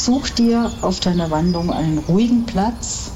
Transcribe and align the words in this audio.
Such 0.00 0.30
dir 0.30 0.70
auf 0.82 1.00
deiner 1.00 1.28
Wanderung 1.32 1.72
einen 1.72 1.98
ruhigen 1.98 2.46
Platz, 2.46 3.10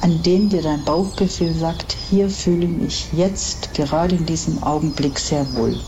an 0.00 0.22
dem 0.22 0.48
dir 0.48 0.62
dein 0.62 0.82
Bauchgefühl 0.82 1.52
sagt, 1.52 1.94
hier 2.08 2.30
fühle 2.30 2.64
ich 2.64 2.72
mich 2.78 3.06
jetzt 3.12 3.74
gerade 3.74 4.16
in 4.16 4.24
diesem 4.24 4.62
Augenblick 4.62 5.18
sehr 5.18 5.44
wohl. 5.54 5.78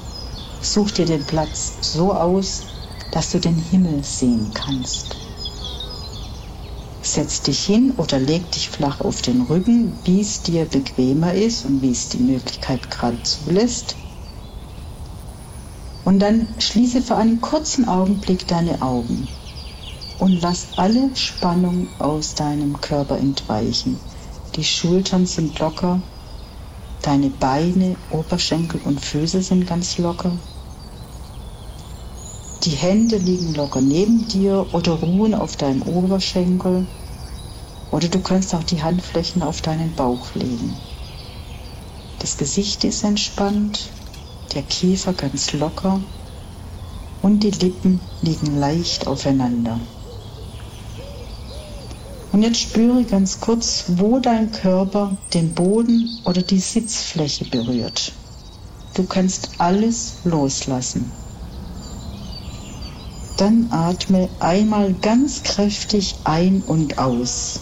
Such 0.61 0.91
dir 0.91 1.07
den 1.07 1.25
Platz 1.25 1.73
so 1.81 2.13
aus, 2.13 2.61
dass 3.11 3.31
du 3.31 3.41
den 3.41 3.57
Himmel 3.57 4.05
sehen 4.05 4.50
kannst. 4.53 5.17
Setz 7.03 7.41
dich 7.41 7.65
hin 7.65 7.95
oder 7.96 8.18
leg 8.18 8.49
dich 8.53 8.68
flach 8.68 9.01
auf 9.01 9.23
den 9.23 9.40
Rücken, 9.40 9.95
wie 10.04 10.21
es 10.21 10.43
dir 10.43 10.67
bequemer 10.67 11.32
ist 11.32 11.65
und 11.65 11.81
wie 11.81 11.90
es 11.90 12.11
die 12.11 12.18
Möglichkeit 12.18 12.90
gerade 12.90 13.21
zulässt. 13.23 13.96
Und 16.04 16.18
dann 16.18 16.46
schließe 16.59 17.01
für 17.01 17.17
einen 17.17 17.40
kurzen 17.40 17.89
Augenblick 17.89 18.46
deine 18.46 18.82
Augen 18.82 19.26
und 20.18 20.41
lass 20.41 20.67
alle 20.77 21.14
Spannung 21.14 21.89
aus 21.99 22.35
deinem 22.35 22.81
Körper 22.81 23.18
entweichen. 23.18 23.99
Die 24.57 24.64
Schultern 24.64 25.27
sind 25.27 25.59
locker, 25.59 26.00
deine 27.03 27.31
Beine, 27.31 27.96
Oberschenkel 28.11 28.81
und 28.85 29.00
Füße 29.00 29.43
sind 29.43 29.67
ganz 29.67 29.99
locker. 29.99 30.32
Die 32.64 32.70
Hände 32.70 33.19
liegen 33.19 33.55
locker 33.55 33.81
neben 33.81 34.27
dir 34.28 34.67
oder 34.73 34.92
ruhen 34.92 35.34
auf 35.34 35.56
deinem 35.56 35.83
Oberschenkel. 35.83 36.87
Oder 37.91 38.09
du 38.09 38.20
kannst 38.20 38.55
auch 38.55 38.65
die 38.65 38.83
Handflächen 38.83 39.42
auf 39.42 39.61
deinen 39.61 39.95
Bauch 39.95 40.35
legen. 40.35 40.75
Das 42.20 42.39
Gesicht 42.39 42.85
ist 42.85 43.05
entspannt, 43.05 43.91
der 44.55 44.62
Kiefer 44.62 45.12
ganz 45.12 45.53
locker 45.53 46.01
und 47.20 47.41
die 47.41 47.51
Lippen 47.51 48.01
liegen 48.23 48.59
leicht 48.59 49.07
aufeinander. 49.07 49.79
Und 52.35 52.43
jetzt 52.43 52.59
spüre 52.59 53.05
ganz 53.05 53.39
kurz, 53.39 53.85
wo 53.87 54.19
dein 54.19 54.51
Körper 54.51 55.17
den 55.35 55.55
Boden 55.55 56.19
oder 56.25 56.43
die 56.43 56.59
Sitzfläche 56.59 57.45
berührt. 57.45 58.11
Du 58.95 59.05
kannst 59.05 59.51
alles 59.59 60.15
loslassen. 60.25 61.13
Dann 63.37 63.69
atme 63.71 64.29
einmal 64.41 64.95
ganz 64.95 65.45
kräftig 65.45 66.17
ein 66.25 66.65
und 66.67 66.99
aus. 66.99 67.61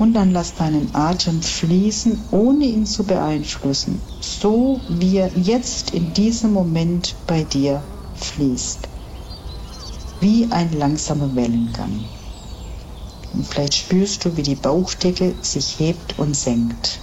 Und 0.00 0.14
dann 0.14 0.32
lass 0.32 0.56
deinen 0.56 0.92
Atem 0.92 1.40
fließen, 1.40 2.18
ohne 2.32 2.64
ihn 2.64 2.84
zu 2.84 3.04
beeinflussen, 3.04 4.00
so 4.20 4.80
wie 4.88 5.18
er 5.18 5.30
jetzt 5.38 5.94
in 5.94 6.12
diesem 6.14 6.52
Moment 6.52 7.14
bei 7.28 7.44
dir 7.44 7.80
fließt. 8.16 8.89
Wie 10.20 10.46
ein 10.50 10.72
langsamer 10.78 11.34
Wellengang. 11.34 12.04
Und 13.32 13.46
vielleicht 13.46 13.74
spürst 13.74 14.24
du, 14.24 14.36
wie 14.36 14.42
die 14.42 14.54
Bauchdecke 14.54 15.34
sich 15.40 15.78
hebt 15.78 16.18
und 16.18 16.36
senkt. 16.36 17.00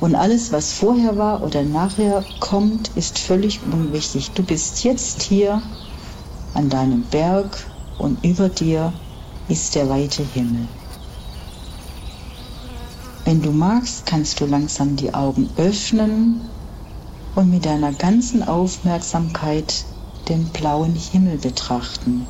Und 0.00 0.14
alles, 0.14 0.52
was 0.52 0.72
vorher 0.72 1.16
war 1.16 1.42
oder 1.42 1.62
nachher 1.62 2.24
kommt, 2.40 2.90
ist 2.96 3.18
völlig 3.18 3.60
unwichtig. 3.62 4.30
Du 4.32 4.42
bist 4.42 4.82
jetzt 4.84 5.22
hier 5.22 5.62
an 6.54 6.68
deinem 6.68 7.02
Berg 7.02 7.64
und 7.98 8.24
über 8.24 8.48
dir 8.48 8.92
ist 9.48 9.74
der 9.74 9.88
weite 9.88 10.24
Himmel. 10.34 10.66
Wenn 13.24 13.42
du 13.42 13.50
magst, 13.50 14.06
kannst 14.06 14.40
du 14.40 14.46
langsam 14.46 14.96
die 14.96 15.14
Augen 15.14 15.50
öffnen 15.56 16.40
und 17.34 17.50
mit 17.50 17.66
deiner 17.66 17.92
ganzen 17.92 18.42
Aufmerksamkeit 18.42 19.84
den 20.28 20.44
blauen 20.48 20.94
Himmel 20.94 21.38
betrachten. 21.38 22.26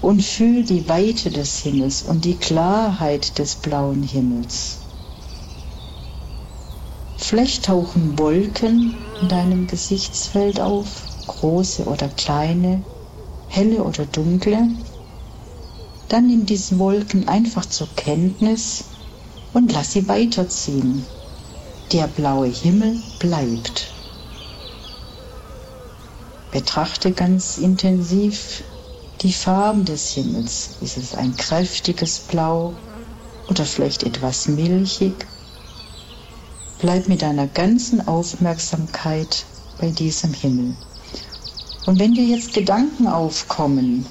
Und 0.00 0.22
fühl 0.22 0.64
die 0.64 0.88
Weite 0.88 1.30
des 1.30 1.58
Himmels 1.58 2.02
und 2.02 2.24
die 2.24 2.36
Klarheit 2.36 3.38
des 3.38 3.56
blauen 3.56 4.02
Himmels. 4.02 4.76
Vielleicht 7.16 7.64
tauchen 7.64 8.18
Wolken 8.18 8.94
in 9.22 9.28
deinem 9.28 9.66
Gesichtsfeld 9.66 10.60
auf, 10.60 10.86
große 11.26 11.84
oder 11.84 12.08
kleine, 12.08 12.82
helle 13.48 13.82
oder 13.82 14.04
dunkle. 14.04 14.68
Dann 16.10 16.26
nimm 16.26 16.44
diese 16.44 16.78
Wolken 16.78 17.28
einfach 17.28 17.66
zur 17.66 17.88
Kenntnis 17.96 18.84
und 19.54 19.72
lass 19.72 19.92
sie 19.92 20.06
weiterziehen. 20.06 21.06
Der 21.92 22.08
blaue 22.08 22.48
Himmel 22.48 23.00
bleibt. 23.20 23.93
Betrachte 26.54 27.10
ganz 27.10 27.58
intensiv 27.58 28.62
die 29.22 29.32
Farben 29.32 29.84
des 29.84 30.10
Himmels. 30.12 30.70
Ist 30.82 30.96
es 30.96 31.16
ein 31.16 31.36
kräftiges 31.36 32.20
Blau 32.20 32.74
oder 33.48 33.64
vielleicht 33.64 34.04
etwas 34.04 34.46
milchig? 34.46 35.26
Bleib 36.78 37.08
mit 37.08 37.22
deiner 37.22 37.48
ganzen 37.48 38.06
Aufmerksamkeit 38.06 39.46
bei 39.78 39.90
diesem 39.90 40.32
Himmel. 40.32 40.76
Und 41.86 41.98
wenn 41.98 42.14
dir 42.14 42.24
jetzt 42.24 42.54
Gedanken 42.54 43.08
aufkommen, 43.08 44.06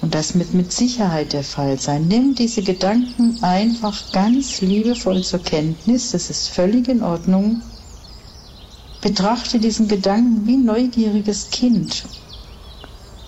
und 0.00 0.16
das 0.16 0.36
wird 0.36 0.54
mit 0.54 0.72
Sicherheit 0.72 1.32
der 1.32 1.44
Fall 1.44 1.78
sein, 1.78 2.08
nimm 2.08 2.34
diese 2.34 2.64
Gedanken 2.64 3.38
einfach 3.40 4.10
ganz 4.10 4.60
liebevoll 4.62 5.22
zur 5.22 5.38
Kenntnis, 5.44 6.10
das 6.10 6.28
ist 6.28 6.48
völlig 6.48 6.88
in 6.88 7.04
Ordnung. 7.04 7.62
Betrachte 9.02 9.58
diesen 9.58 9.88
Gedanken 9.88 10.46
wie 10.46 10.56
neugieriges 10.56 11.50
Kind 11.50 12.04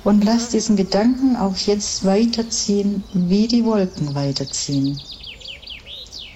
und 0.05 0.23
lass 0.23 0.51
diesen 0.51 0.77
Gedanken 0.77 1.35
auch 1.35 1.57
jetzt 1.57 2.05
weiterziehen, 2.05 3.03
wie 3.13 3.49
die 3.49 3.65
Wolken 3.65 4.15
weiterziehen. 4.15 5.01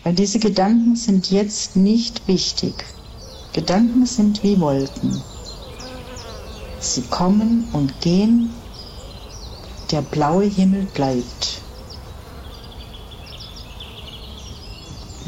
Weil 0.03 0.15
diese 0.15 0.41
Gedanken 0.41 0.97
sind 0.97 1.31
jetzt 1.31 1.77
nicht 1.77 2.27
wichtig. 2.27 2.85
Gedanken 3.53 4.07
sind 4.07 4.43
wie 4.43 4.59
Wolken. 4.59 5.23
Sie 6.81 7.03
kommen 7.03 7.69
und 7.73 8.01
gehen, 8.01 8.53
der 9.93 10.03
blaue 10.03 10.47
Himmel 10.47 10.83
bleibt. 10.87 11.61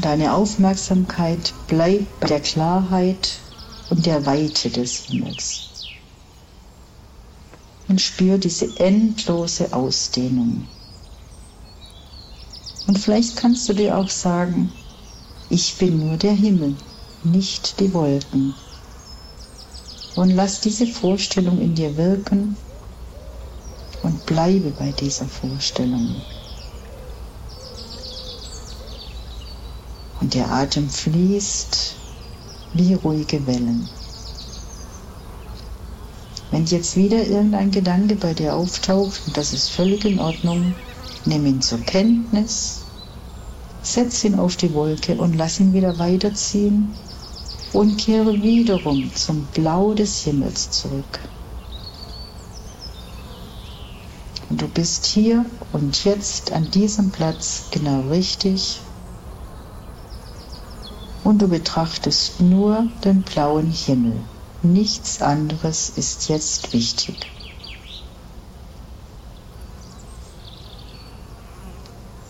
Deine 0.01 0.33
Aufmerksamkeit 0.33 1.53
bleibt 1.69 2.19
bei 2.19 2.27
der 2.27 2.41
Klarheit 2.41 3.39
und 3.91 4.05
der 4.05 4.25
Weite 4.25 4.69
des 4.69 5.05
Himmels 5.05 5.71
und 7.89 7.99
spür 7.99 8.37
diese 8.37 8.65
endlose 8.77 9.73
Ausdehnung. 9.73 10.65
Und 12.87 12.97
vielleicht 12.97 13.35
kannst 13.35 13.67
du 13.67 13.73
dir 13.73 13.97
auch 13.97 14.09
sagen, 14.09 14.71
ich 15.49 15.77
bin 15.77 15.99
nur 15.99 16.15
der 16.15 16.31
Himmel, 16.31 16.73
nicht 17.25 17.81
die 17.81 17.93
Wolken. 17.93 18.53
Und 20.15 20.31
lass 20.31 20.61
diese 20.61 20.87
Vorstellung 20.87 21.59
in 21.59 21.75
dir 21.75 21.97
wirken 21.97 22.55
und 24.03 24.25
bleibe 24.25 24.71
bei 24.71 24.91
dieser 24.93 25.25
Vorstellung. 25.25 26.15
Und 30.21 30.33
der 30.33 30.49
Atem 30.49 30.89
fließt 30.89 32.00
wie 32.73 32.93
ruhige 32.93 33.45
Wellen. 33.47 33.89
Wenn 36.51 36.65
jetzt 36.65 36.97
wieder 36.97 37.25
irgendein 37.25 37.71
Gedanke 37.71 38.15
bei 38.15 38.33
dir 38.33 38.55
auftaucht, 38.55 39.21
und 39.25 39.37
das 39.37 39.53
ist 39.53 39.69
völlig 39.69 40.03
in 40.03 40.19
Ordnung, 40.19 40.75
nimm 41.25 41.45
ihn 41.45 41.61
zur 41.61 41.79
Kenntnis, 41.79 42.81
setz 43.81 44.23
ihn 44.23 44.35
auf 44.35 44.57
die 44.57 44.73
Wolke 44.73 45.15
und 45.15 45.35
lass 45.35 45.59
ihn 45.59 45.73
wieder 45.73 45.97
weiterziehen 45.97 46.93
und 47.73 47.97
kehre 47.97 48.43
wiederum 48.43 49.13
zum 49.15 49.45
Blau 49.47 49.93
des 49.93 50.23
Himmels 50.23 50.71
zurück. 50.71 51.19
Und 54.49 54.61
du 54.61 54.67
bist 54.67 55.05
hier 55.05 55.45
und 55.71 56.03
jetzt 56.03 56.51
an 56.51 56.69
diesem 56.71 57.11
Platz 57.11 57.63
genau 57.71 58.01
richtig 58.09 58.81
und 61.23 61.41
du 61.41 61.47
betrachtest 61.47 62.41
nur 62.41 62.87
den 63.03 63.21
blauen 63.21 63.69
Himmel. 63.71 64.19
Nichts 64.63 65.21
anderes 65.21 65.89
ist 65.95 66.29
jetzt 66.29 66.73
wichtig. 66.73 67.15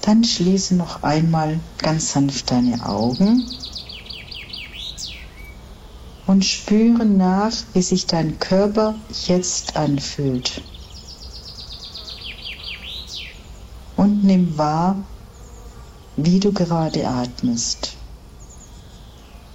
Dann 0.01 0.23
schließe 0.23 0.75
noch 0.75 1.03
einmal 1.03 1.59
ganz 1.77 2.13
sanft 2.13 2.51
deine 2.51 2.85
Augen 2.85 3.45
und 6.27 6.45
spüre 6.45 7.05
nach, 7.05 7.51
wie 7.73 7.81
sich 7.81 8.07
dein 8.07 8.39
Körper 8.39 8.95
jetzt 9.27 9.75
anfühlt. 9.75 10.61
Und 13.97 14.23
nimm 14.23 14.57
wahr, 14.57 14.95
wie 16.15 16.39
du 16.39 16.51
gerade 16.51 17.07
atmest. 17.07 17.95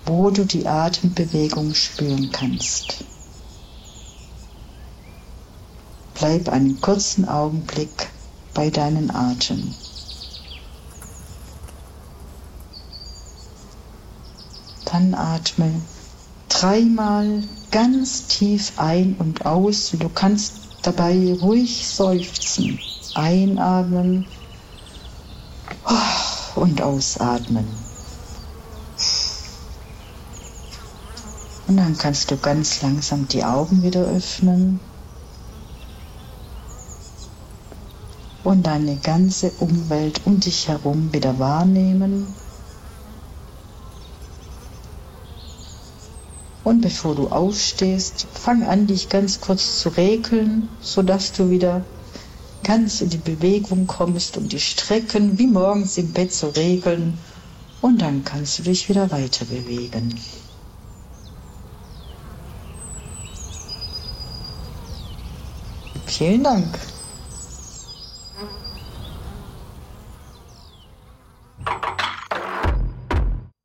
Wo 0.07 0.31
du 0.31 0.45
die 0.45 0.67
Atembewegung 0.67 1.75
spüren 1.75 2.31
kannst. 2.33 3.05
Bleib 6.15 6.49
einen 6.49 6.81
kurzen 6.81 7.29
Augenblick 7.29 8.09
bei 8.55 8.71
deinen 8.71 9.11
Atem. 9.11 9.75
Dann 14.87 15.15
atme 15.15 15.83
dreimal 16.49 17.43
ganz 17.71 18.29
tief 18.29 18.73
ein 18.79 19.17
und 19.19 19.45
aus. 19.45 19.91
Du 19.91 20.09
kannst 20.09 20.55
dabei 20.83 21.37
ruhig 21.41 21.87
seufzen. 21.87 22.79
Einatmen 23.15 24.27
und 26.55 26.81
ausatmen. 26.81 27.86
Und 31.67 31.77
dann 31.79 31.99
kannst 31.99 32.31
du 32.31 32.37
ganz 32.37 32.83
langsam 32.83 33.27
die 33.29 33.45
Augen 33.45 33.83
wieder 33.83 34.03
öffnen 34.05 34.79
und 38.45 38.65
deine 38.65 38.97
ganze 38.97 39.51
Umwelt 39.59 40.21
um 40.25 40.39
dich 40.39 40.69
herum 40.69 41.13
wieder 41.13 41.41
wahrnehmen. 41.41 42.29
Und 46.63 46.81
bevor 46.81 47.17
du 47.17 47.29
aufstehst, 47.29 48.27
fang 48.33 48.63
an, 48.63 48.87
dich 48.87 49.09
ganz 49.09 49.41
kurz 49.41 49.81
zu 49.81 49.89
regeln, 49.89 50.69
sodass 50.81 51.33
du 51.33 51.51
wieder 51.51 51.85
ganz 52.63 53.01
in 53.01 53.11
die 53.11 53.19
Bewegung 53.19 53.87
kommst 53.87 54.37
und 54.37 54.53
die 54.53 54.61
Strecken 54.61 55.39
wie 55.39 55.47
morgens 55.47 55.99
im 55.99 56.13
Bett 56.13 56.33
zu 56.33 56.55
regeln. 56.55 57.19
Und 57.83 58.01
dann 58.01 58.25
kannst 58.25 58.59
du 58.59 58.63
dich 58.63 58.89
wieder 58.89 59.11
weiter 59.11 59.45
bewegen. 59.45 60.15
Vielen 66.17 66.43
Dank. 66.43 66.65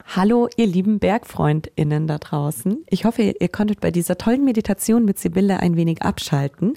Hallo, 0.05 0.49
ihr 0.57 0.67
lieben 0.67 0.99
BergfreundInnen 0.99 2.07
da 2.07 2.17
draußen. 2.17 2.83
Ich 2.89 3.05
hoffe, 3.05 3.21
ihr 3.21 3.47
konntet 3.47 3.79
bei 3.79 3.89
dieser 3.89 4.17
tollen 4.17 4.43
Meditation 4.43 5.05
mit 5.05 5.17
Sibylle 5.17 5.61
ein 5.61 5.77
wenig 5.77 6.01
abschalten. 6.01 6.73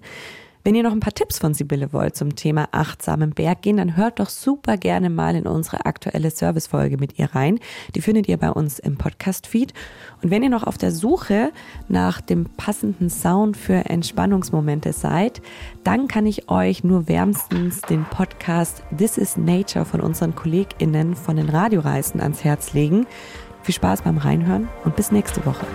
Wenn 0.67 0.75
ihr 0.75 0.83
noch 0.83 0.93
ein 0.93 1.01
paar 1.01 1.13
Tipps 1.13 1.39
von 1.39 1.53
Sibylle 1.53 1.93
wollt 1.93 2.17
zum 2.17 2.37
Thema 2.37 2.69
achtsamen 2.73 3.33
Berggehen, 3.33 3.77
dann 3.77 3.99
hört 3.99 4.19
doch 4.19 4.31
super 4.31 4.79
gerne 4.79 5.11
mal 5.11 5.37
in 5.37 5.47
unsere 5.47 5.85
aktuelle 5.85 6.31
Servicefolge 6.31 6.97
mit 6.97 7.19
ihr 7.19 7.35
rein. 7.35 7.61
Die 7.95 8.01
findet 8.01 8.29
ihr 8.29 8.39
bei 8.39 8.51
uns 8.51 8.79
im 8.79 8.97
Podcast-Feed. 8.97 9.75
Und 10.23 10.31
wenn 10.31 10.43
ihr 10.43 10.49
noch 10.49 10.63
auf 10.63 10.79
der 10.79 10.91
Suche 10.91 11.53
nach 11.89 12.23
dem 12.23 12.47
passenden 12.57 13.11
Sound 13.11 13.59
für 13.59 13.75
Entspannungsmomente 13.75 14.95
seid, 14.95 15.43
dann 15.85 16.09
kann 16.09 16.25
ich 16.25 16.49
euch 16.49 16.83
nur 16.83 17.09
wärmstens 17.09 17.83
den 17.83 18.07
Podcast 18.07 18.83
This 18.97 19.19
is 19.19 19.37
Nature 19.37 19.85
von 19.85 20.01
unseren 20.01 20.35
KollegInnen 20.35 21.15
von 21.15 21.37
den 21.37 21.51
Radioreisen 21.51 22.23
ans 22.23 22.43
Herz 22.43 22.73
legen. 22.73 23.07
Viel 23.65 23.75
Spaß 23.75 24.01
beim 24.01 24.17
Reinhören 24.17 24.69
und 24.87 24.97
bis 24.97 25.13
nächste 25.13 25.45
Woche. 25.45 25.67